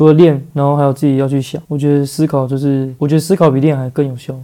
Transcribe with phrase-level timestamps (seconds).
[0.00, 1.62] 除了练，然后还有自己要去想。
[1.68, 4.34] 我觉得思考就是，我觉得思考比练还更有效。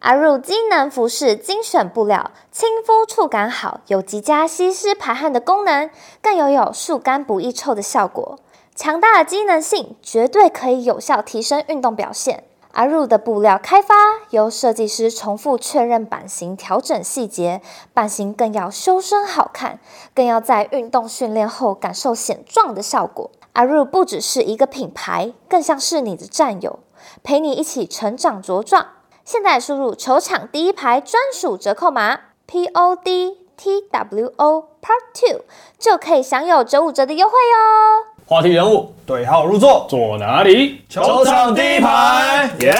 [0.00, 5.88] 阿入机能服饰精选布料，亲肤触感好，有极佳吸湿排汗的功能，
[6.20, 8.40] 更拥有速干不易臭的效果。
[8.74, 12.42] 强大的机能性，绝对可以有效提升运动表现。
[12.74, 13.94] 阿入的布料开发
[14.30, 17.62] 由设计师重复确认版型，调整细节，
[17.92, 19.78] 版型更要修身好看，
[20.12, 23.30] 更要在运动训练后感受显壮的效果。
[23.52, 26.80] 阿入不只是一个品牌，更像是你的战友，
[27.22, 28.88] 陪你一起成长茁壮。
[29.24, 35.44] 现在输入球场第一排专属折扣码 P O D T W O Part Two，
[35.78, 38.13] 就可以享有九五折的优惠哦。
[38.26, 40.80] 话题人物对号入座，坐哪里？
[40.88, 42.74] 球场第一排，耶！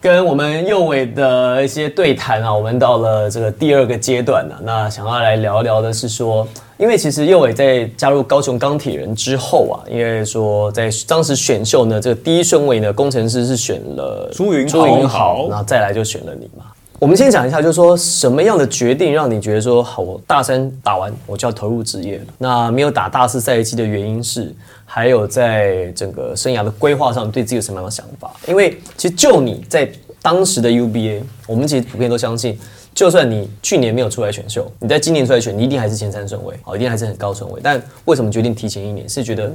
[0.00, 4.58] 跟我们右伟的一些对谈啊，我们到了这个第二个阶段啊。
[4.64, 6.46] 那想要来聊聊的是说。
[6.76, 16.64] 因为其实右伟在加入高雄钢铁人之后啊，因为说在当时选秀呢，这个第一顺位呢，工程师是选了朱云朱云豪，然后再来就选了你嘛。
[17.04, 22.24] 我们先讲一下，就是说什么样的决定让你觉得说，好，我大三打完我就要投入职业了。
[22.38, 24.50] 那没有打大四赛季的原因是，
[24.86, 28.30] 还有在整个生涯的规划上，对自己有什么样的想法？
[28.48, 29.86] 因为其实就你在
[30.22, 32.58] 当时的 UBA，我们其实普遍都相信。
[32.94, 37.60] 就算你去年没有出来选秀，你在今年出来选，你一定还是前三顺位，哦，一定还是很高顺位。
[37.62, 39.08] 但为什么决定提前一年？
[39.08, 39.50] 是觉得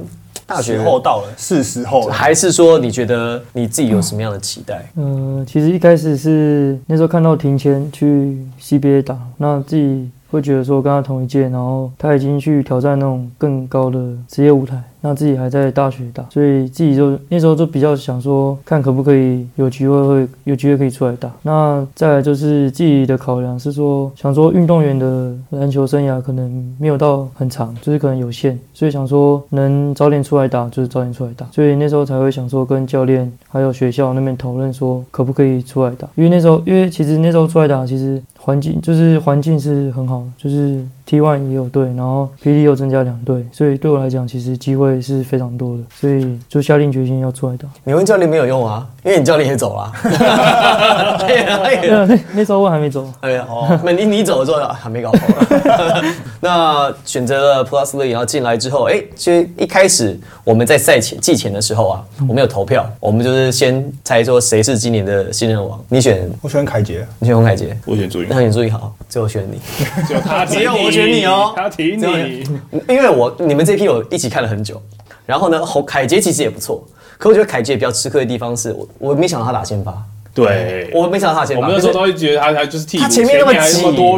[0.46, 4.84] 大学后到了，是时候，还是说你觉得你自己有什么样的期待？
[4.96, 14.82] 嗯，其实一开始是那时候看到庭谦去 CBA 打，那自己会觉得说跟他同一届，然后他已经去挑战那种更高的职业舞台。
[15.02, 21.30] 那自己还在大学打，所以自己就那时候就比较想说，看可不可以有机会会有机会可以出来打。
[21.42, 31.46] 那再来就是自己的考量是说，想说运动员的篮球生涯可能没有到很长，就是可能有限，所以想说能早点出来打就是早点出来打。
[31.50, 36.08] 所以那时候才会想说跟教练还有学校那边讨论说，可不可以出来打。
[36.14, 45.00] 因为那时候因为其实那时候出来打，其实环境就是环境是很好，就是 T one 也有队，然后 PD 又增加两队，所以对我来讲其实机会。
[45.00, 47.66] 是非常多的，所以就下定决心要出来打。
[47.84, 49.92] 你问教练没有用啊，因为你教练也走了。
[51.26, 53.10] 对啊，那那时候我还没走。
[53.20, 55.18] 哎呀，哦，那你你走了之后还没搞好。
[56.40, 65.82] 那选择了 Plus 的也要进来之后，哎，其实一开始我们在赛前季前的时候啊，我们有投票，我们就是先猜说谁是今年的新人王。
[65.88, 66.30] 你选？
[66.42, 67.06] 我选凯杰。
[67.18, 67.76] 你选洪凯杰？
[67.86, 68.28] 我选朱云。
[68.30, 69.60] 那你朱云好，最后选你。
[70.06, 72.44] 只有他只有我选你哦，他提你。
[72.88, 74.80] 因为我你们这批我一起看了很久。
[75.26, 76.82] 然后呢，侯凯杰其实也不错，
[77.20, 79.94] 可我觉得凯杰比较吃亏的地方是我，我没想到他打先发。
[80.32, 81.60] 对，我没想到他先发。
[81.60, 83.58] 我们那时候都会觉得他他就是替补，他前面那么挤，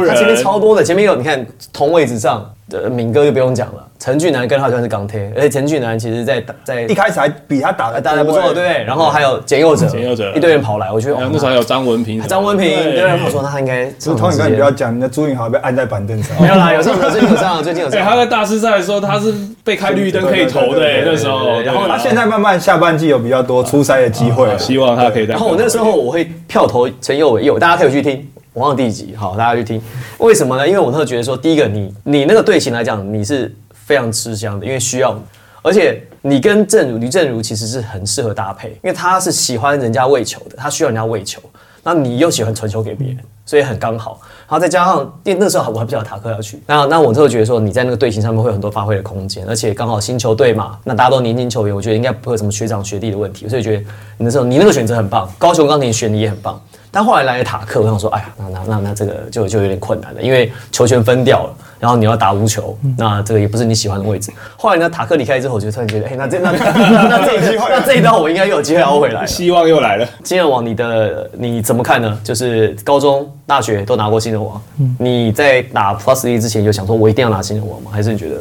[0.07, 2.49] 他前面超多的，前面有你看同位置上。
[2.69, 8.83] 的敏哥就不用讲了，陈俊南跟他算是钢铁，而且陈俊南其实，在在一开始还比他打的打的不错，对不对？
[8.83, 13.83] 然后还有简佑哲，简佑哲一堆人跑来，我觉得那时候还有张文平，张文平，对，我说他应该。
[13.99, 16.35] 是同你不要讲，那朱允豪被按在板凳上。
[16.41, 18.01] 没有啦，有上最近有上，最近有上。
[18.01, 21.61] 他在大师赛的时候，他是被开绿灯可以投的，那时候。
[21.61, 25.25] 然后他现在慢慢下半季有比较多出赛的机会，希望他可以。
[25.25, 28.27] 然后我那时候我会票投陈佑伟，有大家可以去听。
[28.53, 29.81] 我忘了第几，好，大家去听。
[30.19, 30.67] 为什么呢？
[30.67, 35.19] 因为我特觉得说，第一个，你你那个队形来讲，你是非常吃香的，因为需要，
[35.63, 41.41] 而且你跟正如吕正如其实是很适合搭配，因为他是喜欢人家喂球的，他需要人家喂球，
[41.81, 44.19] 那你又喜欢传球给别人，所以很刚好。
[44.47, 56.61] 然后再加上，因为那时候我还不晓得塔克要去，那那我特觉得说，你在那个队形上面会有很多发挥的空间，而且刚好新球队嘛，那大家都年轻球员，我觉得应该不会有什么学长学弟的问题，所以觉得你那时候你那个选择很棒，高雄钢铁选你也很棒。
[56.93, 64.31] 但后来来了塔克，我想说，哎呀，那那那那这个就就有点困难了，因为球权分掉了，然后你要打无球，那这个也不是你喜欢的位置。
[64.55, 66.51] 后来呢，塔克离开之后，我就突然觉得，哎，那这那
[67.09, 70.07] 那这一机会，那这一刀我应该又有机会熬回来，希望又来了。
[70.23, 72.15] 新人王，你的你怎么看呢？
[72.23, 74.61] 就是高中、大学都拿过新人王，
[74.99, 77.89] 你在打 Plus 一之前有想说，我一定要拿新人王吗？
[77.91, 78.35] 还是你觉得？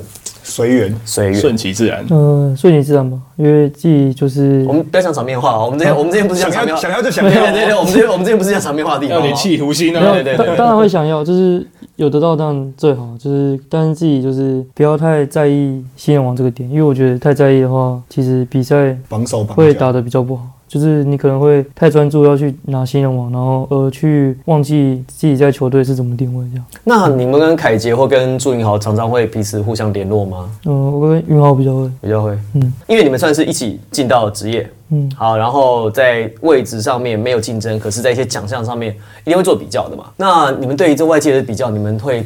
[0.53, 2.05] 随缘，随缘，顺其自然。
[2.11, 7.31] 嗯，顺其自然吧，因为自己就是我们不要讲场面话我们这边我们这边不是讲场面，想要就想要。
[7.31, 9.19] 对对对，我们这边我们这边不是讲场面话的地方。
[9.19, 10.13] 要你气图心啊！
[10.13, 11.67] 对对对，当然会想要，就是
[11.97, 20.43] 有得到当然最好，就是但是自己就是不要太在意新人王这个点，因为我觉得太在意的话，其实比赛防守会打得比较不好。
[20.73, 26.65] 就是你可能会太专注要去拿新人王，然后而去忘记自己在球队是怎么定位这样。
[26.83, 30.49] 那你们跟凯杰或跟祝英豪常常会彼此互相联络吗？
[30.65, 40.05] 嗯，我跟云豪比较会，比较会，嗯因为你们算是一起进到职业，嗯，好，然后在位置上面没有竞争，可是在一些奖项上面一定会做比较的嘛。
[40.17, 42.25] 那你们对于这外界的比较，你们会，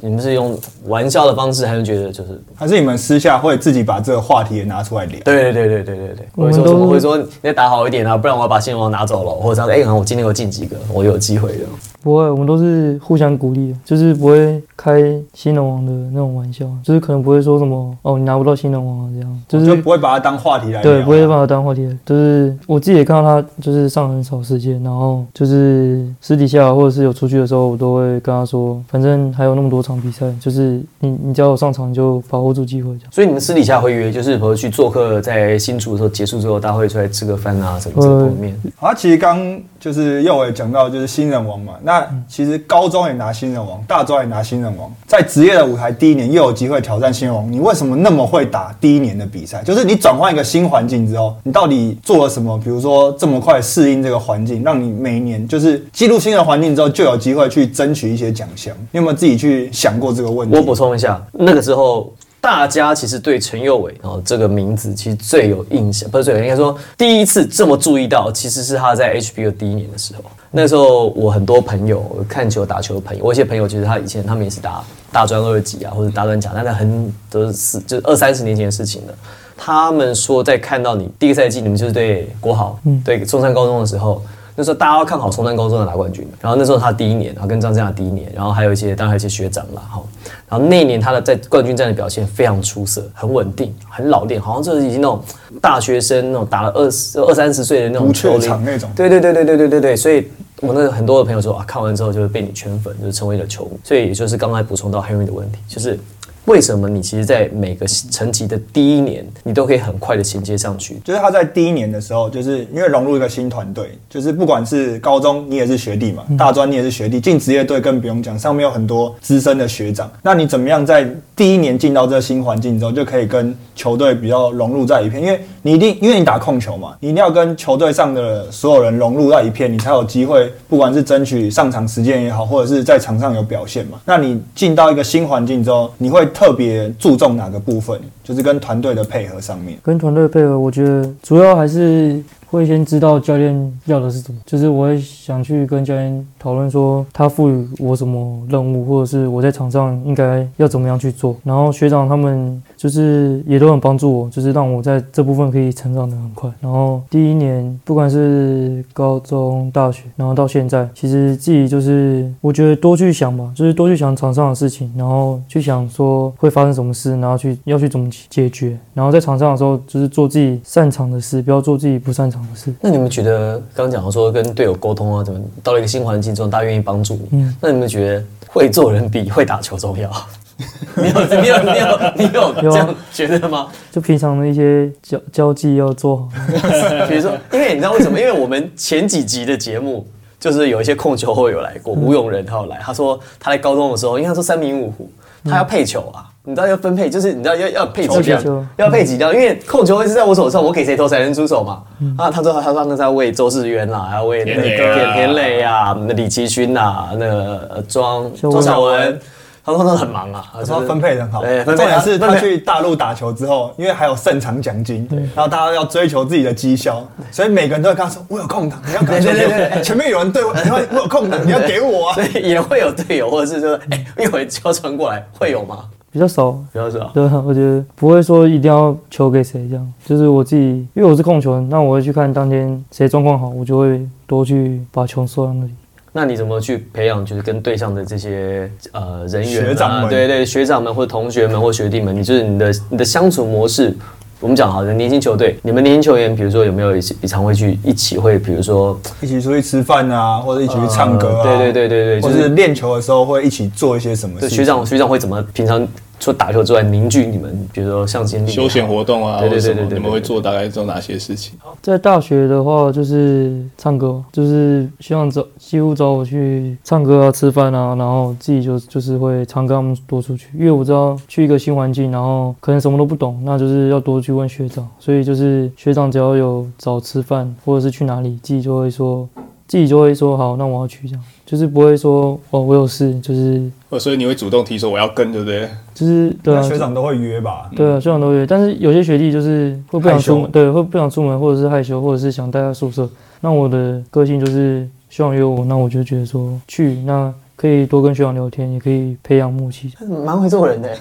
[0.00, 5.18] 你们是用玩笑的方式，还是觉得就是，还是你们私下会自己把这个话题也拿出来聊？
[5.24, 6.86] 对对对对对对对，我们会说怎么？
[6.86, 11.64] 会说你再打好一点啊，不然我要把新人王拿走了，或者是哎，我今天有进几个，我有机会的。
[12.06, 15.02] 不会，我们都是互相鼓励的，就是不会开
[15.34, 20.80] 新人王的那种玩笑，就是可能不会说什么哦你拿不到新人王啊这样，就是就是不会把它当话题来。
[20.80, 21.98] 对，不会把它当话题来。
[22.06, 33.10] 就是我自己也看到他，就是上很少时间，然后就是私底下或者是有出去的时候，我都会跟他说，反正还有那么多场比赛，就是你你只要有上场，就把握住机会这样。
[33.10, 38.56] 所以你们私底下会约，就是比如去做客，在新竹的时候结束之后，大家会出来吃个饭啊，什么吃个碰面。
[38.76, 41.95] 好，其实刚就是又伟讲到就是新人王嘛，那
[42.28, 49.62] 其实高中也拿新人王，大专也拿新人王，在职业的舞台第一年又有机会挑战新人王，你为什么那么会打第一年的比赛？
[49.62, 52.58] 就是你转换一个新环境之后，你到底做了什么？
[52.58, 58.74] 比如说这么快适应这个环境，让你每一年就是进入新的环境之后就有机会去争取一些奖项。
[58.90, 60.56] 你有没有自己去想过这个问题？
[60.56, 62.12] 我补充一下，那个时候
[62.46, 70.22] 大家其实对陈佑伟哦这个名字其实最有印象，不是最有，应该说第一次这么注意到，其实是他在 HBO 第一年的时候。
[70.52, 79.14] 那时候我很多朋友看球打球的朋友，我一些朋友其实他以前他们也是打大专二级啊，或者大专甲，但是很都是就是二三十年前的事情了。
[79.56, 84.22] 他们说在看到你第一个赛季，你们就是对国豪，对中山高中的时候，
[84.56, 90.02] 那时候大家都看好中山高中的拿冠军，然后那时候他第一年，然后跟张振雅第一年，然后还有一些当然还有一些学长啦，哈，
[90.48, 95.22] 然后那一年他的在冠军战的表现非常出色，很稳定，很老练，好像就是已经那种
[95.60, 100.26] 大学生那种打了二十二三十岁的那种球龄场那种对对对对对对对对，所以
[100.62, 105.98] 我那个很多的朋友说啊，看完之后就是被你圈粉，就是成为了球迷，所以也就是刚才补充到 Henry 的问题，就是。
[106.46, 110.96] 为什么你其实，在每个层级的第一年，你都可以很快的衔接上去？
[111.04, 120.10] 就是他在第一年的时候，就是因为融入一个新团队，就是不管是高中你也是学弟嘛，大专你也是学弟，进职业队更不用讲，上面有很多资深的学长。
[120.22, 125.22] 那你怎么样在第一年进到这个新环境之后，就可以跟球队比较融入在一片？
[125.22, 134.00] 因为你一定因为你打控球嘛，你一定要跟球队上的所有人融入在一片，你才有机会，不管是争取上场时间也好，或者是在场上有表现嘛。
[134.06, 138.00] 那你进到一个新环境之后，你会特别注重哪个部分？
[138.26, 139.78] 就是跟团队的配合上面。
[139.84, 151.36] 跟团队配合，我觉得主要还是会先知道教练要的是什么，就是我会想去跟教练讨论说他赋予我什么任务，或者是我在场上应该要怎么样去做。
[151.44, 156.50] 然后学长他们就是也都很帮助我，就是让我在这部分可以成长得很快。
[156.60, 168.78] 然后第一年不管是高中、大学，然后到现在，其实自己就是我觉得多去想吧，就是多去想场上的事情，然后去想说会发生什么事，然后去要去怎么解决。
[168.94, 172.72] 然后在场上的时候，就是做自己擅长的事，不要做自己不擅长的事。
[172.80, 177.28] 那你们觉得刚刚讲到说跟队友沟通啊，怎么到了一个新环境中，大家愿意帮助你？
[177.32, 180.10] 嗯那你们觉得会做人比会打球重要？
[180.96, 183.68] 你有你有你有你有这样觉得吗？
[183.92, 186.28] 就平常的一些交交际要做好。
[187.08, 188.18] 比如说，因为你知道为什么？
[188.18, 190.06] 因为我们前几集的节目。
[190.38, 195.10] 就是有一些控球后有来过，吴永仁他有来，他说他在高中的时候，因为他说三名五虎，
[195.42, 201.82] 他要配球啊，你知道要分配，就是你知道要要配几量，要配几量，因为控球会是在我手上，我给谁投才能出手嘛。
[202.16, 204.94] 啊，他说他说那是要为周志渊啦，还要为那个田磊啊。
[204.94, 208.52] 田田磊啊，那李奇勋呐，那个呃庄小文。
[208.52, 209.20] 庄小文，
[209.64, 219.32] 他说他很忙啊，他说分配得很好，对，重点是他去大陆打球之后，因为还有胜场奖金，然后大家要追求自己的绩效，所以每个人都会跟他说：“我有空档， 你要赶球。
[219.32, 219.48] 给我。
[219.48, 219.82] 对对对。
[219.82, 222.14] 前面有人对我，然后我有空档，你要给我啊。
[222.22, 222.24] 所！
[222.40, 225.78] 以也会有队友，或者是说，哎，一会儿就要传过来，会有吗？
[226.16, 230.62] 比较少，比较少，对啊，我觉得不会说一定要球给谁这样，就是我自己，
[230.94, 235.70] 因为我是控球人，那我会去看当天谁状况好，我就会多去把球送到那里。
[236.14, 243.94] 那你怎么去培养，就是跟队上的这些呃人员、啊、学长们对对，学长们或同学们或学弟们，你就是你的你的相处模式。
[244.38, 254.48] 我们讲好的年轻球队，你们年轻球员，比如说有没有一起常会去一起会，比如说一起出去吃饭啊，或者一起去唱歌啊，呃对对对对对，就是是练球的时候会一起做一些什么事情。
[254.50, 261.54] 对学长学长会怎么平常除了打球之外，凝聚你们，比如说像今天休闲活动啊，对对对对对对你们会做大概做哪些事情？
[261.82, 279.28] 在大学的话，就是唱歌，就是希望找几乎找我去唱歌啊、吃饭啊，然后自己就就是会常跟他们多出去，因为我知道去一个新环境，然后可能什么都不懂，那就是要多去问学长，所以就是学长只要有找吃饭或者是去哪里，自己就会说，
[279.68, 285.68] 自己就会说好，那我要去这样，就是不会说哦我有事，就是哦，所以你会主动提说我要跟，对不对？
[285.96, 287.70] 就是对啊，学长都会约吧？
[287.74, 293.08] 对啊，学长都约，但是有些学弟就是会不想出门，对，会不想出门，或者是害羞，或者是想待在宿舍。
[293.40, 299.90] 那我的个性就是学长约我，那我就觉得说去，那可以多跟学长聊天，也可以培养默契。
[300.22, 300.94] 蛮会做人的，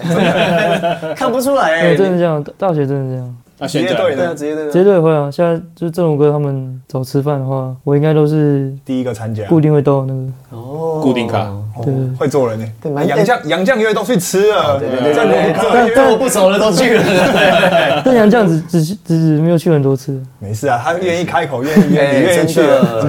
[1.14, 3.36] 看不出来哎、对，真的这样，大学真的这样。
[3.58, 4.36] 那现在对啊，职业队呢？
[4.36, 5.30] 直接对绝对会啊！
[5.32, 11.50] 现在就是郑武哥他们找吃饭的话，我应该都是第一个参加，固定会到那个，哦固定卡
[11.84, 11.94] 对。
[12.18, 12.66] 会做人呢。
[13.08, 22.62] 杨绛杨绛约都去吃了，对对对这对这对，跟我不熟的都去了，对 但杨这样子只只只没有去很多次，没事啊，他愿意开口，愿意愿意愿意去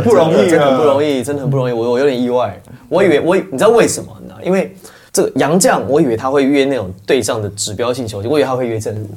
[0.04, 1.20] 不容易真的很不容易。
[1.20, 1.72] 易，真的很不容易。
[1.72, 2.56] 我我有点意外，
[2.88, 4.34] 我以为我以你知道为什么呢？
[4.44, 4.74] 因为
[5.16, 9.08] 这个杨绛，我以为他会约那种对上的指标性球星，我以为他会约正如。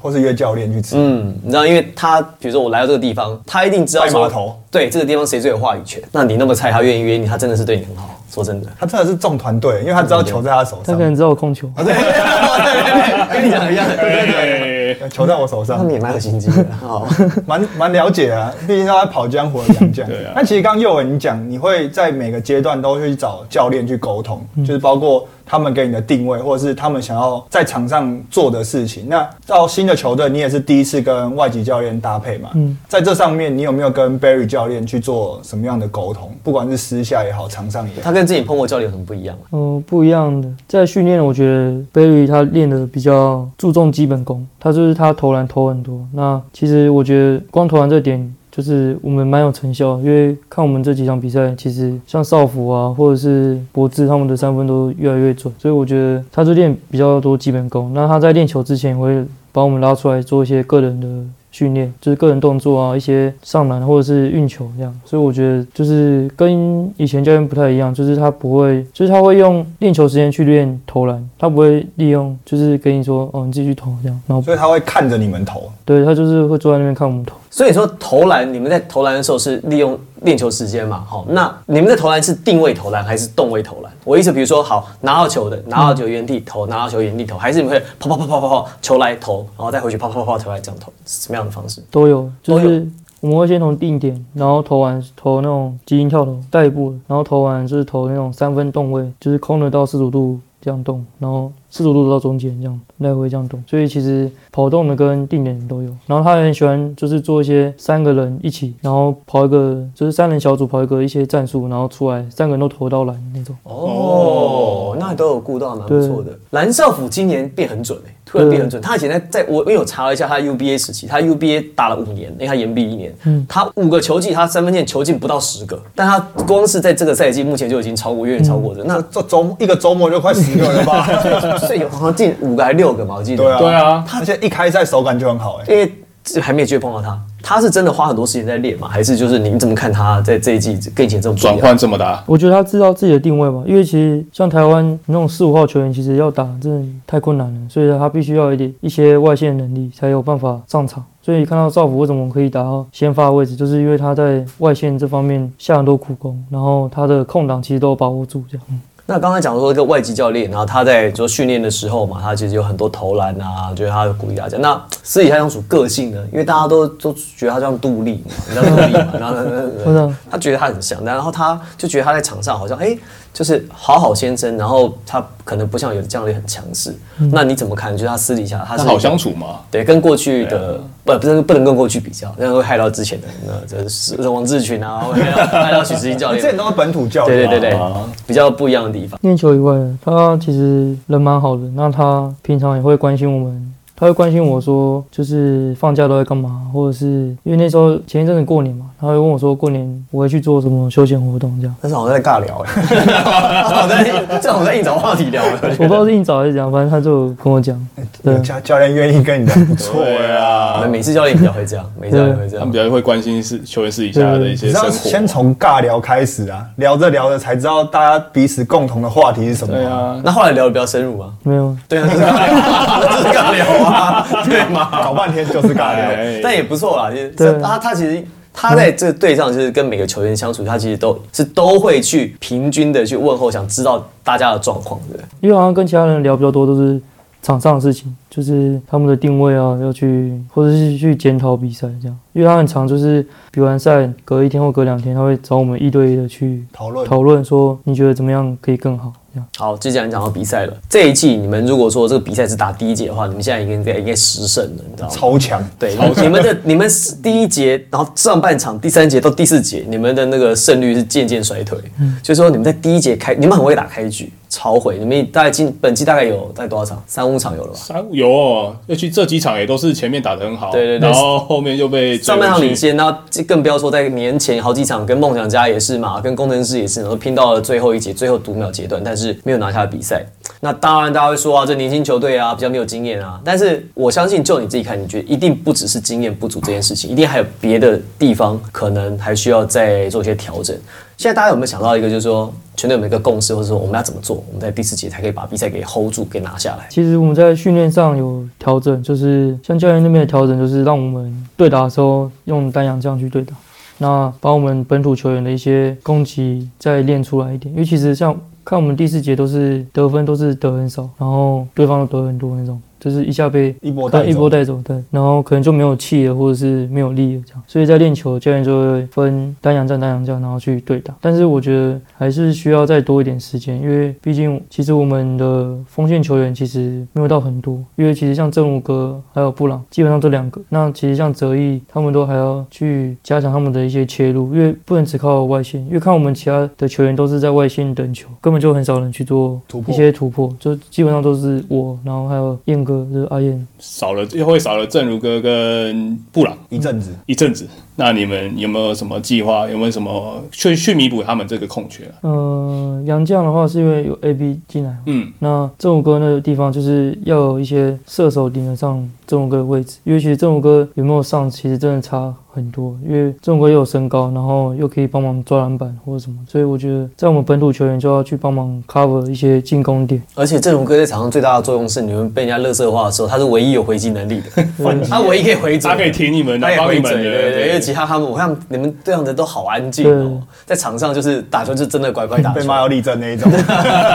[0.00, 6.02] 或是约教练去吃，嗯，你知道，因为他比如说我来到这个地方，他一定知道码头，对这个地方谁最有话语权。
[6.10, 8.10] 那你那么菜，他愿意约你，他真的是对你很好。
[8.30, 11.70] 说真的，他真的是重团队，因为他知道球在他手上他可，能知道我控球。
[11.76, 11.94] 对，
[13.32, 16.66] 跟你讲一样，对对对，对，球在我手上他，们也蛮有心机的。
[16.80, 17.06] 好，
[17.46, 20.06] 蛮蛮了解啊，毕竟他在跑江湖的杨绛。
[20.06, 29.08] 对啊那其实刚刚佑文你讲，你会在每个阶段都会去找教练去沟通，就是包括他们给你的定位，或者是他们想要在场上做的事情。
[29.08, 32.50] 那到新的球队，你也是第一次跟外籍教练搭配嘛？
[32.54, 36.30] 嗯在这上面，你有没有跟 Barry 教练去做什么样的沟通？
[36.42, 38.00] 不管是私下也好，场上也好。
[38.02, 39.36] 他跟自己碰过教练有什么不一样？
[39.52, 40.48] 嗯，不一样的。
[40.66, 46.00] 在训练，我觉得 Barry 他练的比较注重基本功，他就是他投篮投很多。
[46.12, 57.90] 那其实我觉得光投篮这点，就是我们蛮有成效，因为看我们这几场比赛，其实像少辅啊，或者是博智他们的三分都越来越准，所以我觉得他就练比较多基本功。
[57.92, 61.08] 那他在练球之前，也会把我们拉出来做一些个人的
[61.50, 65.00] 训练，就是个人动作啊，一些上篮或者是运球这样。
[65.04, 77.36] 所以我觉得就是跟以前教练不太一样，就是他不会，就是他会用练球时间去练投篮，他不会利用就是跟你说哦你自己去投这样，然后所以他会看着你们投，对他就是会坐在那边看我们投。
[77.54, 81.04] 所以说投篮，你们在投篮的时候是利用练球时间嘛？
[81.06, 83.92] 好，那你们在投篮是定位投篮还是动位投篮？
[84.02, 91.80] 我意思，比如说，好拿到球的，拿到球原地投，拿到球原地投，还是你们会跑跑跑跑跑跑球来投，然后再回去跑跑跑跑球来这样投，是什么样的方式？
[91.92, 92.84] 都有，就是
[93.20, 105.90] 我们会先从定点，然后投完投那种基因跳投带步，然后投完就是投那种三分动位，就是空的到四十五度这样动，然后四十五度到中间这样来回这样动，所以其实跑动的跟定点的都有。
[106.06, 113.54] 然后他也很喜欢就是做一些三个人一起，然后跑一个就是三人小组跑一个一些战术，然后出来三个人都投到篮那种。
[113.64, 116.30] 哦，那都有顾到，蛮不错的。
[116.50, 118.82] 蓝少辅今年变很准哎、突然变很准。
[118.82, 128.82] 他以前在在我因为我查了一下他 UBA 时期，他 UBA 打了五年，因为他延毕一年，嗯他五个球季他三分线球进不到十个，但他光是在这个赛季目前就已经超过，远远超过的。
[128.84, 131.06] 那这周一个周末就快十个了吧？
[131.42, 133.44] 那 所以好像进五个还六个嘛，我记得。
[133.44, 135.92] 对啊，对啊，而且一开赛手感就很好哎、因为
[136.24, 151.04] 这还没有机会碰到他，他是真的花很多时间在练吗，还是就是你怎么看他在这一季跟以前这种转换这么大，我觉得他知道自己的定位吧，因为其实像台湾那种四五号球员，其实要打真的太困难了，所以他必须要一点一些外线能力才有办法上场。
[151.20, 158.66] 所以看到赵福为什么可以打到先发的位置，就是因为他在外线这方面下很多苦功，然后他的空档其实都有把握住这样。
[158.70, 164.56] 嗯那刚才讲说一个外籍教练，然后他在做训练的时候嘛，他其实有很多投篮啊，就是他鼓励大家。
[164.56, 169.36] 那私底下相处个性呢，因为大家都都觉得他像杜丽嘛，你知道杜丽嘛，然后
[169.84, 172.96] 我知道他觉得他很像，然后他就觉得他在场上好像哎、
[173.34, 176.94] 就是好好先生，然后他可能不像有的教练很强势。
[177.32, 177.92] 那你怎么看？
[177.92, 179.58] 就是他私底下他是好相处吗？
[179.72, 186.40] 对，跟过去的、不不是不能跟过去比较，这样会害到之前的那这是王志群啊，会害到害到许志英教练。
[186.40, 189.18] 之前都是本土教练，对对对对啊，比较不一样的地方。
[189.22, 191.62] 练球以外，他其实人蛮好的。
[191.74, 201.76] 那他平常也会关心我们，他会关心我说，就是放假都在干嘛，或者是因为那时候前一阵子过年嘛，他会问我说过年我会去做什么休闲活动这样。
[201.82, 204.02] 但是好像在尬聊哎，好 在
[204.40, 205.58] 这好像在硬找话题聊了。
[205.62, 207.78] 我不知道是硬找还是怎样，反正他就跟我讲，
[208.22, 210.44] 对教教练愿意跟你聊，不错对呀。
[210.44, 212.72] 啊，每次教练比较会这样，每次教练会这样他们。
[212.72, 214.90] 比较会关心是球员私底下的一些生活。
[214.90, 219.74] 先从尬聊开始啊，聊着聊着才知道大家彼此共同的话题是什么。
[219.74, 221.32] 对，啊，那后来聊的比较深入吗？
[221.42, 224.88] 没有，对啊，就是尬聊，就是尬聊啊， 对吗？
[225.04, 226.04] 搞半天就是尬聊。
[226.06, 235.18] 哎但也不错啦，其实他他其实他在这个队上就是跟每个球员相处，他其实都是都会去平均的去问候，想知道大家的状况的。
[235.40, 236.98] 因为好像跟其他人聊比较多都是
[237.42, 242.18] 场上的事情，就是他们的定位啊，要去或者是去检讨比赛这样。
[242.32, 249.12] 因为他很常就是比完赛隔一天或隔两天，他会找我们一对一的去讨论讨论，说你觉得怎么样可以更好
[249.56, 255.14] 好，既然讲到比赛了，这一季你们如果说这个比赛是打第一节的话，你们现在应该应该十胜了，你知道吗？
[255.14, 261.78] 超强，对，你们的你们是第一节，然后上半场第三节到第四节，你们的那个胜率是渐渐衰退。
[261.98, 264.98] 嗯所以说你们在第一节开，你们很会打开局，超回。
[264.98, 267.02] 你们大概今本季大概有大概多少场？
[267.08, 267.74] 三五场有了吧？
[267.74, 280.24] 三有哦，尤其这几场也都是前面打得很好，对对对然后后面又被上半场领先，那这更不要说在年前好几场跟梦想家也是嘛，跟工程师也是，然后拼到了最后一节、最后读秒阶段，但是没有拿下比赛。
[280.60, 290.76] 那当然大家会说啊，这年轻球队啊比较没有经验啊，但是我相信就你自己看，你觉得一定不只是经验不足这件事情，一定还有别的地方可能还需要再做一些调整。
[291.16, 296.86] 现在大家有没有想到一个，就是说全队有没有一个共识，或者说我们要怎么做，我们在第四节才可以把比赛给 hold 住，给拿下来？
[296.90, 303.54] 其实我们在训练上有调整，就是像教练那边的调整，就是让我们对打的时候用单阳这样去对打，
[303.98, 307.72] 那把我们本土球员的一些攻击再练出来一点。
[307.72, 317.62] 因为其实像看我们第四节都是得分都是得很少，然后对方都得很多那种，就是一下被一波带走一波带走，对，然后可能就没有气了，或者是没有力了这样。
[317.66, 321.14] 所以在练球，教练就会分单阳战、单阳站，然后去对打。
[321.20, 330.58] 但是我觉得还是需要再多一点时间，因为毕竟其实我们的锋线球员其实没有到很多，因为其实像正武哥还有布朗，基本上这两个。
[330.70, 343.66] 那其实像泽毅他们都还要去加强他们的一些切入，因为不能只靠外线，因为看我们其他的球员都是在外线等球，根本就很少人去做突破一些突破，就基本上都是我，然后还有燕哥，就是阿燕。
[343.78, 347.14] 少了又会少了正如哥跟布朗一阵子。
[347.26, 347.66] 一阵子。
[347.96, 349.68] 那你们有没有什么计划？
[349.68, 352.14] 有没有什么去去弥补他们这个空缺啊？
[352.22, 370.20] 呃，杨将的话是因为有 A B 进来，嗯，那正武哥那个地方就是要有一些射手顶得上正武哥的位置，因为其实正武哥有没有上，其实真的差很多，因为正武哥又有身高，然后又可以帮忙抓篮板或者什么，所以我觉得在我们本土球员就要去帮忙 cover 一些进攻点。
[370.34, 374.64] 而且郑荣哥在场上最大的作用是，你们被人家乐色化的时候，他是唯一有回击能力的，
[375.08, 383.50] 他唯一可以回嘴，他可以挺你们的他，也帮你回嘴，们的，对对，其他他们，我看你们这样的都好安静哦，在场上就是打球就真的乖乖打球， 被骂要立正那一种，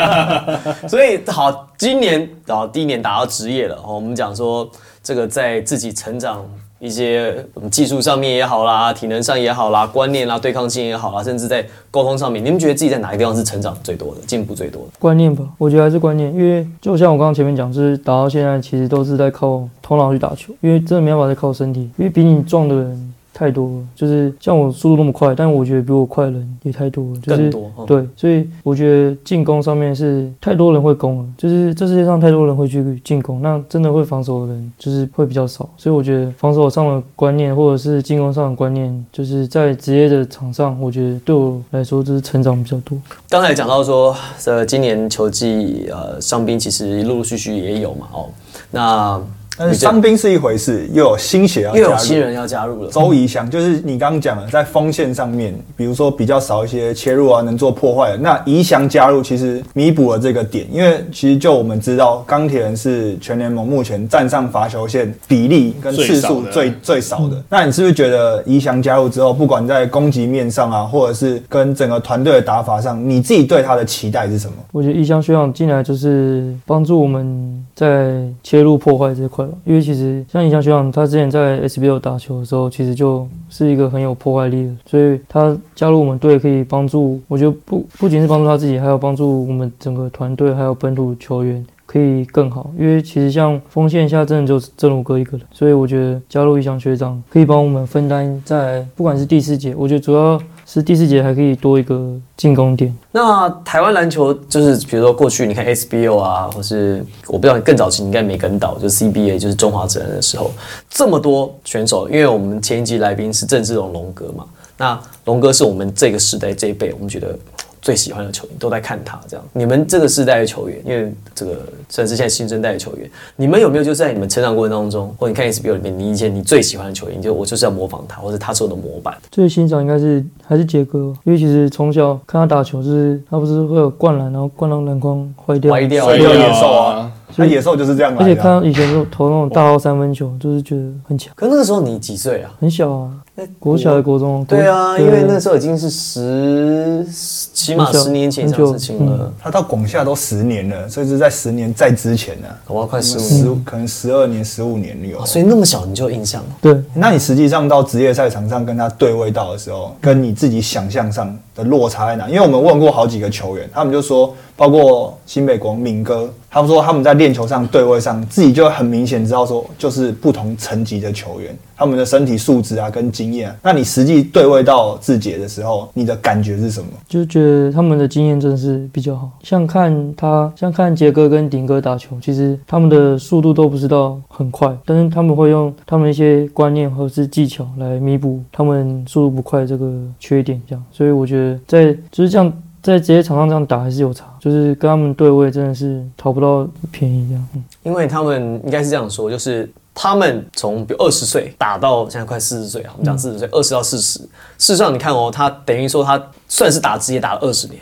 [0.89, 4.69] 所以好，今年啊第一年打到职业了，哦，我们讲说
[5.03, 6.43] 这个在自己成长
[6.79, 14.83] 一些嗯技术上面也好啦，体能上也好啦，观念啦、对抗性也好啦，甚至在沟通上面，你们觉得自己在哪个地方是成长最多的、进步最多。
[14.83, 14.87] 的？
[14.97, 42.97] 观念吧，我觉得还是观念，因为就像我刚刚前面讲，就是打到现在，其实都是在靠头脑去打球，因为真的没办法再靠身体，因为比你壮的人太多了，就是像我速度那么快，但我觉得比我快的人也太多了，就是更多嗯对，所以我觉得进攻上面是太多人会攻了，就是这世界上太多人会去进攻，那真的会防守的人就是会比较少，所以我觉得防守上的观念或者是进攻上的观念，就是在职业的场上，我觉得对我来说就是成长比较多。
[43.29, 44.15] 刚才讲到说，
[44.45, 48.25] 呃，今年球季呃伤兵其实陆陆续续也有嘛，哦，
[48.71, 49.21] 那
[49.59, 51.83] 但是伤兵是一回事，又有新血要加入。
[51.83, 58.17] 又有新人要加入了，周怡翔就是你刚刚讲的，在锋线上面，比如说比较少一些切入啊，能做破坏的。
[58.17, 67.43] 那怡翔加入其实弥补了这个点，因为其实就我们知道，钢铁人是全联盟目前站上罚球线比例跟次数最最少的最少的。
[67.49, 74.53] 那你是不是觉得怡翔加入之后，不管在攻击面上啊，或者是跟整个团队的打法上，你自己对他的期待是什么？
[74.71, 91.65] 我觉得怡翔学长进来就是帮助我们在切入破坏这一块因为其实像影像学长他之前在 SBL 打球的时候，其实就是一个很有破坏力的，所以他加入我们队可以帮助，我觉得不不仅是帮助他自己，还有帮助我们整个团队还有本土球员。
[91.91, 102.95] 可以更好，因为其实像锋线下真的就是正如哥一个人，所以我觉得加入一翔学长可以帮我们分担在不管是第四节，我觉得主要是第四节还可以多一个进攻点。
[103.11, 110.51] 那台湾篮球就是，比如说过去你看 SBO 啊，或是我不知道更早期你应该没跟到，就是 CBA 就是中华职人的时候，
[110.91, 114.45] 这么多选手，因为我们前一集来宾是郑志龙龙哥嘛，
[114.77, 117.35] 那龙哥是我们这个时代这一辈，我们觉得
[117.81, 119.45] 最喜欢的球员，都在看他这样。
[119.53, 129.15] 你们这个世代的球员，因为这个算是现在新生代的球员，你们有没有就是在你们成长过程当中，或者你看 SBO 里面，你以前你最喜欢的球员，就我就是要模仿他，或者他是我的模板。
[129.31, 138.35] 最欣赏应该是还是杰哥，因为其实从小看他打球，就是他不是会有灌篮，然后灌到篮筐坏掉，坏掉野兽啊啊，那野兽就是这样啊而且。
[138.35, 142.51] 看他以前那种投那种大号三分球，就是觉得很强，可那个时候你几岁啊？
[142.59, 143.11] 很小啊，
[143.59, 144.43] 国小的国中。
[144.45, 147.05] 对啊，国因为那时候已经是十，
[147.53, 153.63] 起码十年前的事情了，他到广厦都十年了，所以是在十年在之前呢、搞不好快十五十年。
[153.65, 155.25] 可能十二年、十五年有。
[155.25, 156.49] 所以那么小你就有印象了。
[156.61, 162.27] 对，那你实际上到职业赛场上跟他对位到的时候，跟你自己想象上的落差在哪？
[162.27, 176.87] 因为我们问过好几个球员，他们就说，包括新北国民哥，他们说他们在练球上对位上，自己就很明显知道说，就是不同层级的球员，他们的身体素质啊跟经验、那你实际对位到志杰的时候，你的感觉是什么？
[177.07, 179.29] 就觉得他们的经验真是比较好。
[179.43, 190.83] 像看他，像看杰哥跟顶哥打球，其实他们的速度都不知道很快，但是他们会用他们一些观念或者是技巧来弥补他们速度不快这个缺点，这样。
[190.91, 192.51] 所以我觉得在就是这样。
[192.81, 197.47] 在职业场上这样打还是有差，就是跟他们对位真的是讨不到便宜这样。
[197.55, 204.19] 嗯因为他们应该是这样说，就是他们从比如二十岁打到现在快四十岁啊，我们讲四十岁，二十到四十。
[204.19, 207.81] 事实上，你看哦，他等于说他算是打职业打了二十年，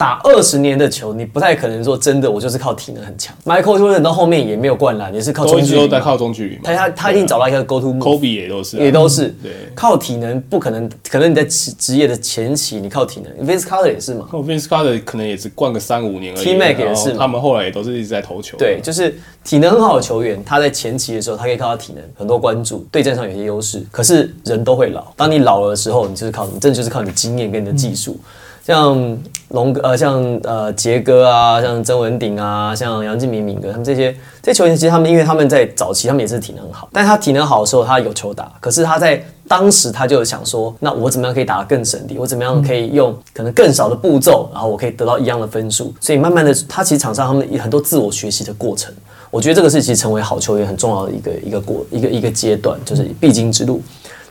[0.00, 3.36] 打二十年的球，你不太可能说真的，我就是靠体能很强。
[3.44, 6.62] Michael Jordan 到后面也没有灌篮，也是靠都中距离都在靠中距离嘛。
[6.64, 7.98] 他他他一定找到一个 go to move。
[7.98, 9.52] Kobe 也都是啊，也都是对。
[9.74, 18.56] 靠体能不可能，可能你在职职业的前期，你靠体能，Vince Carter 也是嘛，靠 Vince Carter 可能也是灌个三五年而已 T-Mac 然后也是嘛他们后来也都是一直在投球。
[18.56, 23.84] 对，就是体能很好的球员，他在前期的时候，他可以靠他体能很多关注，对战上有些优势。
[23.90, 28.18] 可是人都会老，当你老了的时候，你就是靠你真的就是靠你经验跟你的技术。
[28.64, 29.18] 像
[29.48, 42.16] 龙哥呃，像呃杰哥啊，像曾文鼎啊，像杨敬明敏哥，他们这些这些球员，其实他们因为他们在早期他们也是体能好，但他体能好的时候，他有球打，可是他在当时他就想说，那我怎么样可以打得更省力？
[42.18, 45.92] 我怎么样可以用可能更少的步骤，然后我可以得到一样的分数？
[46.00, 48.94] 所以慢慢的，他其实场上他们很多自我学习的过程。
[49.32, 53.80] 我觉得这个是其实成为好球员很重要的一个一个过一个一个阶段，就是必经之路。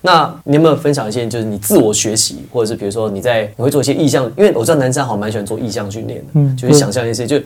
[0.01, 7.39] 那你有没有分享一些，就是你自我学习，或者是比如说你在你会做一些意向，因为我知道男生好像蛮喜欢做意向训练的，嗯就是想象一些，就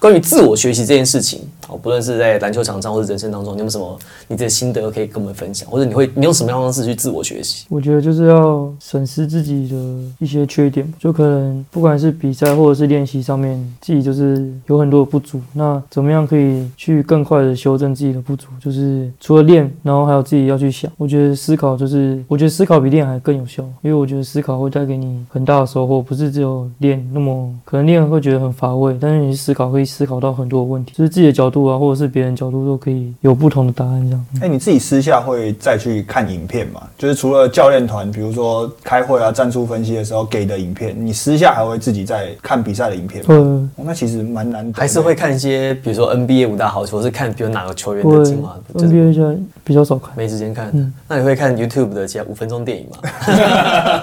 [0.00, 7.66] 关于自我学习这件事情，哦，不论是在篮球场上或者人生当中，你有没有什么你的心得可以跟我们分享，或者你会你用什么样的方式去自我学习？
[7.68, 9.76] 我觉得就是要审视自己的
[10.18, 15.40] 一些缺点，就可能不管是比赛或者是练习上面，自己就是有很多的不足。
[15.52, 18.48] 那怎么样可以去更快的修正自己的不足？
[18.60, 20.90] 就是除了练，然后还有自己要去想。
[20.96, 34.26] 我觉得思考就是，我觉得思考比练还更有效，因为我觉得思考会带给你很大的收获，不是只有练那么可能练会觉得很乏味，但是你思考可以思考到很多的问题，就是自己的角度啊，或者是别人角度都可以有不同的答案这样。
[34.42, 36.82] 哎、你自己私下会再去看影片吗？
[36.98, 43.28] 就是除了教练团，比如说开会啊、战术分析的时候给的影片，你私下还会自己再看比赛的影片吗？
[43.30, 50.10] 嗯，哦那其实蛮难还是会看一些，比如说 NBA 五大好球，是看比如哪个球员的精华，就是 NBA 现在比较少看。
[50.16, 50.70] 没时间看。
[50.74, 52.96] 嗯那你会看 YouTube 的其他五分钟电影吗？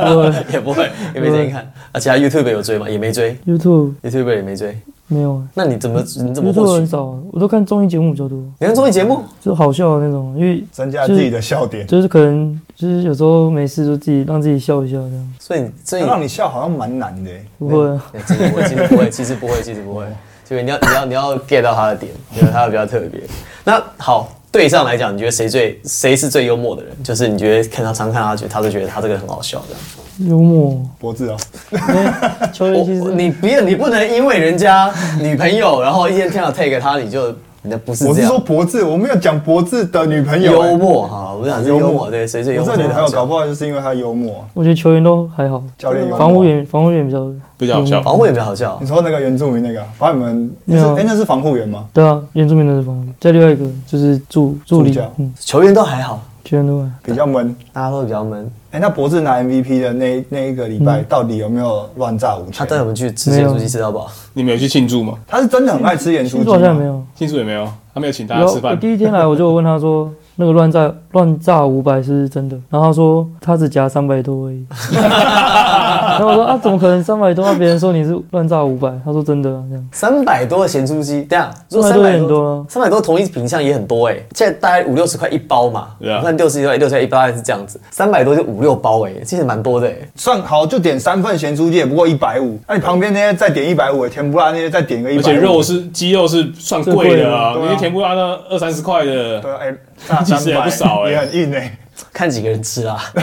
[0.10, 1.62] 我 也不会，也没时间看。
[1.94, 2.90] 啊，其他 YouTube 有追吗？
[2.90, 4.78] 也没追 YouTube，YouTube 也没追。
[5.08, 6.60] 没有啊那你怎么你怎么取？
[6.60, 9.24] 很少啊，我都看综艺节目比较多，你看综艺节目？
[9.42, 17.32] 就好笑的那种，因为增加自己的笑点，就是可能就是有时候没事就自己让自己笑一笑这样，所以所以让你笑好像蛮难的。
[17.58, 20.06] 不会啊，其实不会，其实不会，其实不会，其实不会。
[20.50, 23.22] 就是你要你要你要 get 到他的点，觉得他比较特别。
[23.64, 26.92] 那好，对上来讲，你觉得谁最谁是最幽默的人？
[27.04, 29.76] 就是你觉得看他常看他，觉得他都觉得他这个很好笑的。
[30.20, 30.80] 幽默。
[31.00, 31.38] 脖子哦，
[31.72, 32.12] 因为
[32.52, 38.22] 球员其实我你不要你不能因为人家女朋友，然后一天天到 take 他，你就你的不是我是。
[38.24, 42.72] 说脖子，我没有讲脖子的女朋友、幽默哈，我想是幽默，对，谁最幽默？
[42.72, 44.44] 我这女朋友搞好不好就是因为她幽默。
[44.54, 46.18] 我觉得球员都还好，教练幽默。
[46.18, 48.00] 防护员防护员比较比较好笑。
[48.00, 48.78] 嗯防护也比较好笑。
[48.82, 48.88] 你。
[48.88, 51.86] 说那个原住民那个，把你们那是没有哎、那是防护员吗？
[51.94, 54.92] 对啊，原住民的是防护员，再另外一个就是助助理。
[54.92, 57.54] 助教，嗯，球员都还好，球员都还比较闷。
[57.74, 58.50] 大家都比较闷。
[58.72, 62.54] 哎、那博士拿 MVP 的那那一个礼拜，到底有没有乱炸五千？
[62.54, 65.16] 他带我们去吃盐酥鸡吃到饱，你们有去庆祝吗？
[65.28, 66.44] 他是真的很爱吃盐酥鸡吗？
[66.46, 67.04] 竹好像没有。
[67.16, 68.80] 庆祝也没有，他没有请大家吃饭。
[68.80, 72.56] 第一天来我就问他说，那个乱炸乱炸五百是真的？
[72.70, 74.66] 然后他说他只夹三百多而已。
[74.94, 77.44] 然后我说啊，怎么可能三百多？
[77.44, 99.78] 啊，别人说你是乱炸五百，他说真的啊，这样三百多的咸猪鸡，这样如果300多三百很多啊三百多同一品相也很多哎、现在大概五六十块一包嘛，对啊我看六十块六十块一包大概是这样子，三百多就五六包哎、其实蛮多的哎、算好就点三份咸猪鸡也不过一百五，那你旁边那些再点一百五，甜不辣那些再点个一百而，且肉是鸡肉是算贵的啊，最贵的那些甜不辣那二三十块的，对啊，哎，大
[100.26, 101.78] 其实也不少哎也很硬哎。
[102.14, 102.98] 看几个人吃啊，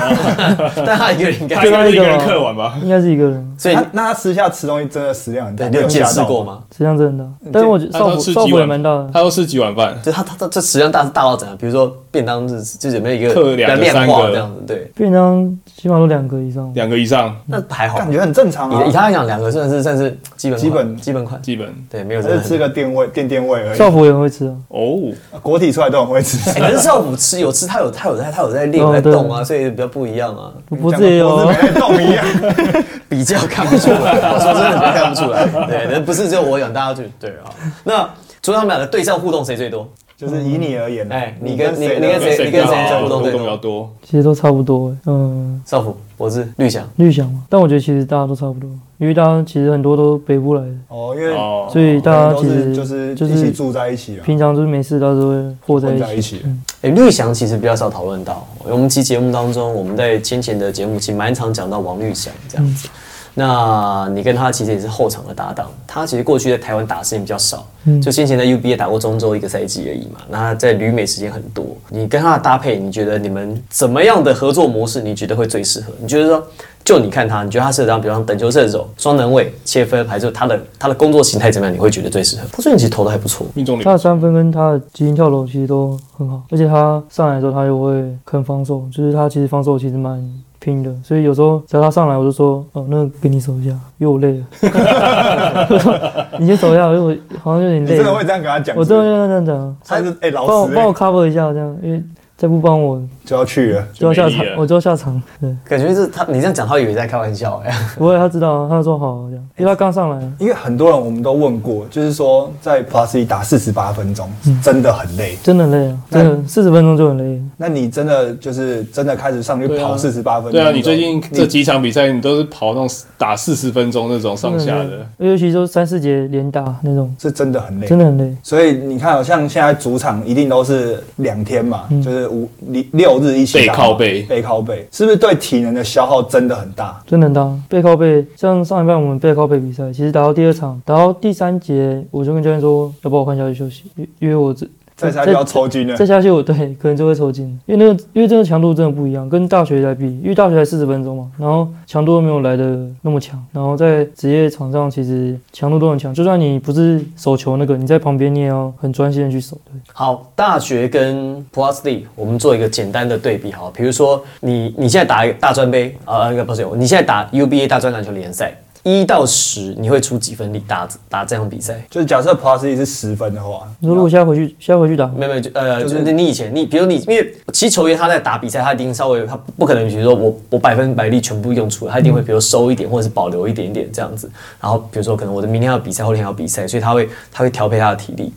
[0.87, 2.79] 但他一个人应该他应该是一个人就那个刻完吧？
[2.83, 6.45] 应该是一个人，所以那那他私下吃东西真的食量很大，对你有见识过？
[6.45, 6.61] 吗？
[6.77, 7.51] 食量真的很大。
[7.53, 11.57] 但是我觉得他少辅少辅也都吃几碗蛮大的，他都吃几碗饭，就他他他这食量大是大到怎样？
[11.57, 14.63] 比如说便当是就准备一个刻两三个化这样子？
[14.67, 16.73] 对，便当起码都两个以上。
[16.75, 17.99] 两个以上那还好。
[17.99, 18.93] 感觉很正常啊以以。
[18.93, 22.29] 他来讲，两个算是算是基本基本基本款，基本对，没有只。
[22.29, 23.79] 是吃个垫位垫垫位而已。
[23.79, 24.99] 少辅也很会吃啊，哦。
[25.43, 26.51] 国体出来都很会吃。
[26.51, 32.25] 哎，可是少辅吃有吃，他有他有在他有在练有在哦对动啊，所以比较不一样啊，不是也有啊讲得脖子在动一样。
[33.09, 34.13] 比较看不出来。
[34.33, 35.47] 我说真的，比较看不出来。
[35.67, 37.51] 对，但不是只有我养，大家就对啊。
[37.85, 38.09] 那
[38.43, 39.89] 除了他们俩的对战互动谁最多？
[40.17, 43.91] 就是以你而言啊，哎你跟你你跟谁你跟谁比较互动最多比较多？
[44.03, 44.97] 其实都差不多欸。
[45.07, 46.89] 嗯，少辅，我是绿翔。
[46.97, 56.01] 绿翔嘛，但我觉得其实大家都差不多，因为大家其实很多都北部来的，哦，因为哦，所以大家其实就是就是一起住在一起啊，平常就是没事，大家都会和在一起。
[56.01, 56.43] 在一起。
[56.83, 58.47] 哎，绿翔其实比较少讨论到。
[58.69, 62.89] 我们期节目当中，我们在先前的节目其实蛮常讲到王绿翔这样子。
[63.35, 70.21] 那你跟他其实也是后场的搭档，他其实过去在台湾打的时间比较少，嗯就先前在 UBA 打过中州一个赛季而已嘛。
[70.29, 75.93] 那他在旅美时间很多，你跟他的搭配，你觉得你们怎么样的合作模式，你觉得会最适合？
[76.01, 76.47] 你觉得说，
[76.85, 81.75] 就你看他，你觉得他适合当，比方等球射手、双能位、切分，还是他的他的工作形态怎么样？
[81.75, 82.43] 你会觉得最适合？
[82.53, 90.23] 他最近其实投的还不错，命中率他的三分跟他的基因跳投其实都很好，而且他上来的时候他又会肯防守，就是他其实防守其实蛮
[90.65, 94.47] 拼的，所以有时候只要他上来，我就说哦，那个给你守一下，因为我累了。
[95.69, 95.95] 我说
[96.39, 96.99] 你先守一下，因为
[97.35, 98.75] 我好像有点累真的会这样跟他讲？
[98.75, 102.03] 我真的会这样讲，他是哎老师哎帮我帮我 cover 一下这样，因为
[102.37, 103.87] 再不帮我就要去了。
[103.93, 105.21] 就要下场我就要下场。
[105.41, 110.21] 对，感觉是他你这样讲，他以为在开玩笑哎、不会，他知道，他说好这样， 因为他刚上来。
[110.39, 115.37] 因为很多人我们都问过，就是说在 Plus 里打四十八分钟嗯真的很累。
[115.43, 117.41] 真的累啊，真的四十分钟就很累。
[117.57, 120.53] 那你真的就是真的开始上去跑四十八分钟？
[120.53, 127.99] 对啊，你最近这几场比赛，你都是跑那种打四十分钟那种上下的，尤其就三四节连打那种，是真的很累真。
[127.99, 128.37] 的很累。
[128.43, 134.23] 所以你看，好像现在主场一定都是两天嘛，嗯就是五六六日一起背靠背。
[134.23, 137.03] 背靠背，是不是对体能的消耗真的很大？
[137.07, 146.07] 真的很大，背靠背，像上一半我们背靠背比赛，其实打到第二场，打到第三节，我就跟教练说，要不要我换下去休息，因因为我这再下去要抽筋了再。
[146.07, 159.73] 下去我对可能就会抽筋，因为那个因为这个强度真的不一样，跟大学来比，因为大学才四十分钟嘛，然后强度都没有来的那么强，然后在职业场上其实强度都很强，就算你不是手球那个，你在旁边你也要很专心的去守，对。
[159.93, 163.51] 好，大学跟 Plus League，我们做一个简单的对比。
[163.51, 171.83] 好，比如说你你现在打一个大专杯，啊，应该不是，你现在打 UBA 大专篮球联赛，一到十你会出几分力打打这场比赛？
[171.91, 184.31] 就是假设 Plus 一是十分的话，你说如果现在回去，现在回去打，没有没有，就呃，就就是是你以前你，比如你，因为其实球员他在打比赛，他一定稍微他不可能，比如说我我百分百力全部用出来，他一定会比如收一点，或者是保留一点点这样子。
[184.61, 188.33] 然后比如说可能我的明天要比赛，后天要比赛，所以他会他会调配他的体力。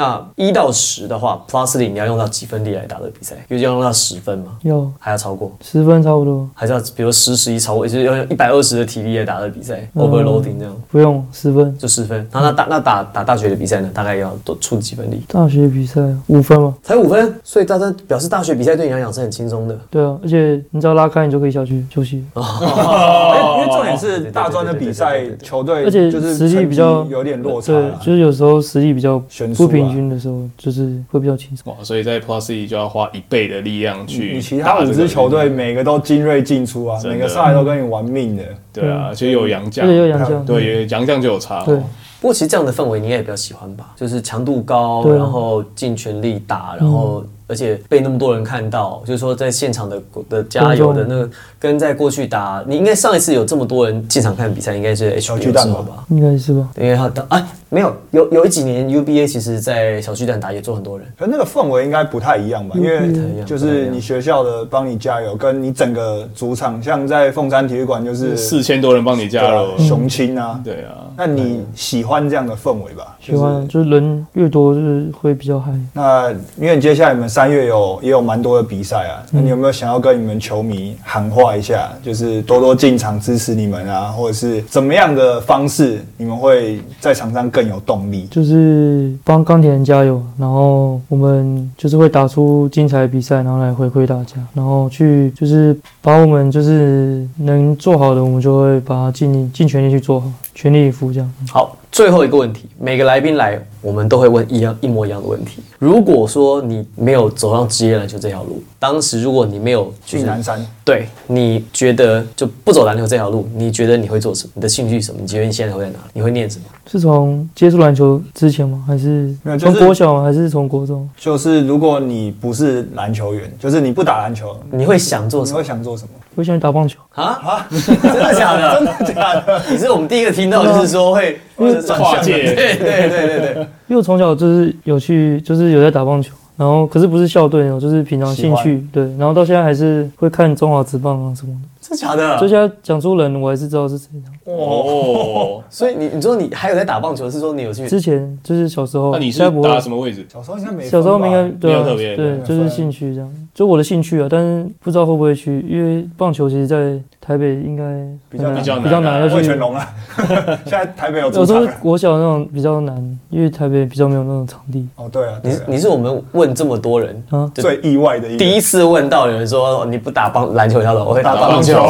[0.00, 3.36] 那一到十的话，Plus 零你要用到几分力来打这个比赛？
[3.50, 10.02] 因为要用到十分嘛，要还要超过，十分差不多，还是要比如十十一超过，也就是要用一百二十的体力来打这个比赛、嗯。
[10.02, 10.74] O v e r l o a d i n g 这样。
[10.90, 11.76] 不用十分。
[11.76, 12.26] 就十分。
[12.32, 15.22] 那那打那打打大学的比赛呢，大概要多出几分力？
[15.28, 19.78] 大学比赛五分吗，才五分，所以大家表示大学比赛对你来讲是很轻松的。
[19.90, 22.24] 对啊，而且你只要拉开，你就可以下去休息。
[22.34, 31.74] 哎因为重点是大专的比赛球队，而且就是实力比较有点落差对，就是有时候实力比较悬不平均的时候，就是会比较轻松。
[31.76, 38.42] 哇，所以在 Plus 一就要花一倍的力量去你其他五支球队每个都精锐进出啊，每个上来都跟你玩命的。
[38.72, 39.86] 对啊，其实有洋将。
[39.92, 41.78] 有洋将，对，有洋将就有差哦，对
[42.20, 56.04] 不过其实这样的氛围你应该也比较喜欢吧，就是强度高，然后尽全力打，然后而且被那么多人看到，就是说在现场的的加油的那个，跟在过去打，你应该上一次有这么多人进场看比赛，应该是 H 小 B 巨蛋吧？
[56.10, 56.68] 应该是吧？
[56.78, 62.76] 因为他打哎没有有有一几年 UBA 其实在小巨蛋打也坐很多人，可那个氛围应该不太一样吧？
[62.76, 70.60] 因为就是你学校的帮你加油，跟你整个主场，像在凤山体育馆就是四千多人帮你加油，雄青啊。
[70.64, 73.16] 对啊，那你喜欢这样的氛围吧？
[73.20, 75.70] 喜欢，就是人越多就是会比较嗨。
[75.92, 88.26] 那因为接下来你们三月有也有蛮多的比赛啊，那你有没有想要跟你们球迷喊话一下，就是多多进场支持你们啊，或者是怎么样的方式，你们会在场上更有动力？
[88.30, 101.32] 就是帮钢铁人加油，然后我们就是会打出精彩的比赛，然后来回馈大家，然后去就是把我们就是能做好的，我们就会把它尽尽全力去做好，全力以赴这样。
[101.48, 105.62] 好，最后一个问题，每个来宾来，我们都会问一样一模一样的问题。
[105.78, 114.52] 如果说你没有走上职业篮球这条路，当时如果你没有就是去南山，对，你觉得就不走篮球这条路，你觉得你会做什么？
[114.54, 115.20] 你的兴趣是什么？
[115.22, 116.10] 你觉得你现在会在哪里？
[116.12, 116.64] 你会念什么？
[116.90, 118.82] 是从接触篮球之前吗？
[118.86, 120.22] 还是就是从国小吗？
[120.24, 121.08] 还是从国中？
[121.16, 126.08] 就是如果你不是篮球员，就是你不打篮球，你会想做什么会想做什么？
[126.36, 127.24] 我想打棒球，啊？
[127.24, 127.68] 啊？
[127.70, 128.76] 真的假的？
[129.04, 129.62] 真的假的？
[129.70, 131.38] 你是我们第一个听到，就是说会
[131.88, 133.66] 跨界对对对对对。
[133.88, 141.68] 因为我从小就是有去，就是有在打棒球，然后可是不是校队哦，就是平常兴趣，对，然后到现在还是会看中华职棒啊什么的。
[141.80, 142.38] 真的假的？
[142.38, 144.52] 就现在讲出人，我还是知道是谁的。
[144.52, 147.88] 哦， 所以你你说你还有在打棒球，是说你有去？
[147.88, 150.26] 之前就是小时候，那你是现在不会打什么位置？
[150.30, 157.82] 小时候应该没小时候应该对啊没有特别对，就是兴趣这样，就我的兴趣啊，但是不知道会不会去，因为棒球其实在台北应该
[158.30, 159.58] 比较比较难比较难要去魏全。
[159.58, 159.86] 龙啊，
[160.64, 161.72] 现在台北有有时候主场了。
[161.82, 167.50] 国小那种比较难，因为台北比较没有那种场地哦，对啊，你你是我们问这么多人啊。
[167.54, 171.82] 最意外的一第一次问到有人说你不打棒篮球，他说我会打打棒棒球球。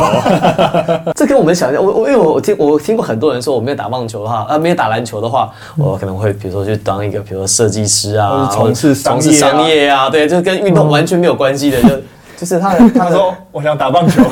[1.15, 11.89] 这跟我们想象，我我因为我听我听过很多人说我没有打棒球的话，呃，没有打篮球的话，我可能会比如说去当一个比如说设计师啊，从事商业啊从事商业啊，对，就跟运动完全没有关系的，就
[12.41, 14.23] 就是他的 他说我想打棒球，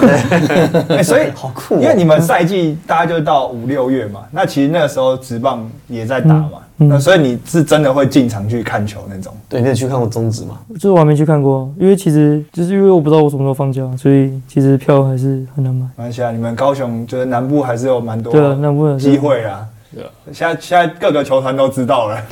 [0.88, 9.32] 哎所以好酷哦因为你们赛季大概就到五六月嘛，那其实那个时候职棒也在打嘛，那所以你是真的会进场去看球那种。
[9.48, 10.58] 对，你有去看过中职吗？
[10.74, 15.84] 就是我还没去看过，因为其实就是因为我不知道我什么时候放假，所以其实票还是很难买。
[15.96, 19.66] 没关系啊，你们高雄就是南部还是有蛮多对啊，南部机会啦。
[19.94, 22.22] 对啊，现在现在各个球团都知道了，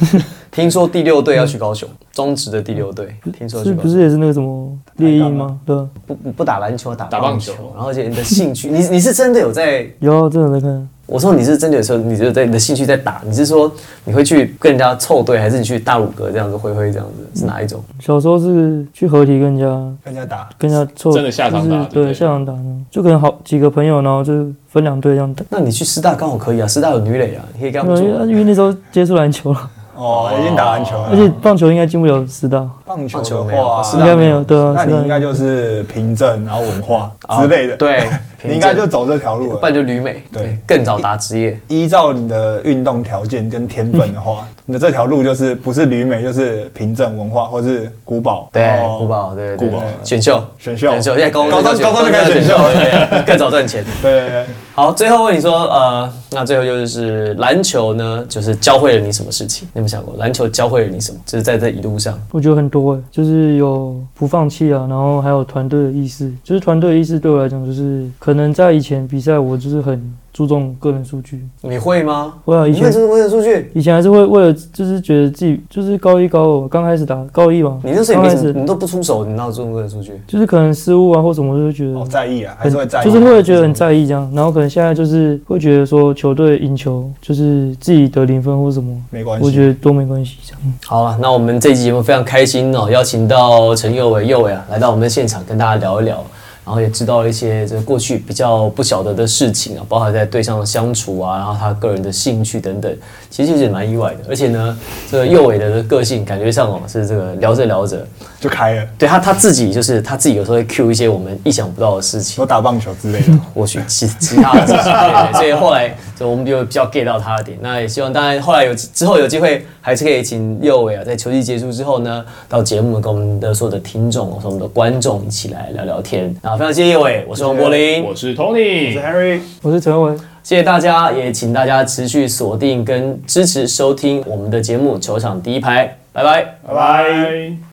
[0.50, 3.82] 听说第六队要去高雄，中职的第六队，听说是去高雄。
[3.82, 5.58] 不是也是那个什么猎鹰吗？
[5.66, 10.88] 对啊，不不不打篮球，打棒球打棒球，然后而且你的兴趣，你你是真的有在有真的在看。
[11.06, 13.70] 我说你是真的有时候，你就在你的兴趣在打，你是说
[14.04, 17.80] 你会去跟人家凑队，还是你去大鲁阁这样子挥挥这样子，是哪一种？
[18.00, 19.66] 小时候是去合体跟人家
[20.04, 20.48] 跟人家打。
[20.58, 24.32] 跟人家凑，真的下场打就是对对对下场打呢，就可能好几个朋友，然后就
[24.68, 25.44] 分两队这样打。
[25.48, 28.26] 那你去师大刚好可以啊，师大有女垒啊，你可以跟他们做。
[28.26, 38.08] 因为那时候接触篮球了，哦，已经打篮球了，而且棒球应该进不了师大，棒球的话，没有是应该没有，对啊，那你应该就是凭证，然后文化之类的，啊对，
[38.42, 39.56] 你应该就走这条路了。
[39.56, 39.66] 不。
[39.66, 40.42] 然就旅美，对。
[40.42, 41.58] 对，更早打职业。
[41.68, 49.80] 依照你的运动条件跟天分的话， 你的这条路就是不是旅美就是凭证文化，或是古堡，对古堡，对对古堡。
[49.80, 50.90] 对选秀，选秀。
[50.92, 52.56] 选秀，现在高中高中高中就开始选秀。
[52.74, 53.84] 对更早赚钱。
[54.02, 59.66] 对对对，好，最后问你说，呃，那最后就是篮球呢，就是教会了你什么事情？
[59.72, 61.18] 你有没有想过，篮球教会了你什么？
[61.24, 66.30] 就是在这一路上，我觉得很多诶，就是有不放弃啊，然后还有团队的意识。
[66.44, 71.42] 就是团队的意识对我来讲，就是可能在以前比赛，我就是很注重个人数据。
[71.62, 72.34] 你会吗？
[72.44, 73.70] 会啊以前你会这种为了数据？
[73.74, 80.12] 以前还是会为了，就是觉得自己就是高一高二刚开始打高一嘛，你那时候你都不出手，你哪有这种为了数据？
[80.26, 84.30] 就是可能失误啊或什么，就会觉得哦，在意啊，还很是会在意，就是会觉得很在意这样。
[84.34, 89.44] 然后可能现在就是会觉得说球队赢球，就是自己得零分或什么，没关系。
[89.46, 90.60] 我觉得都没关系这样。
[90.84, 96.24] 好了，那我们这集节目非常开心哦，邀请到陈佑伟佑伟啊来到我们的现场跟大家聊一聊，
[96.64, 102.96] 然后也知道了一些这个过去比较不晓得的事情啊，包含在队上的相处啊，然后他个人的兴趣等等，
[103.30, 104.20] 其实也蛮意外的。
[104.28, 104.78] 而且呢，
[105.10, 108.06] 这个佑伟的个性感觉上哦是这个聊着聊着，
[108.46, 112.46] 就开了，对他他自己就是他自己有时候会 cue 一些我们意想不到的事情我。
[112.46, 113.32] 打棒球之类的。
[113.54, 117.58] 或许其其他的事情，对对，所以后来就我们就比较 get 到他的点。
[117.60, 126.34] 那也希望当然后来有之后有机会，还是可以请右伟啊，在球季结束之后呢，到节目跟我们的所有的听众，或者我们的观众一起来聊聊天。
[126.42, 130.16] 啊，非常谢谢右伟，我是王柏林，我是我是 Tony，是 Harry，我是陈文。
[130.42, 136.44] 谢谢大家，也请大家持续锁定跟支持收听我们的节目《球场第一排》，拜拜。
[136.64, 137.65] 拜拜。